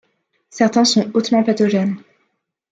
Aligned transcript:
Certains 0.49 0.83
sont 0.83 1.11
hautement 1.13 1.43
pathogènes. 1.43 1.95